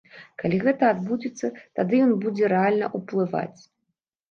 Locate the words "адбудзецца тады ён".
0.93-2.11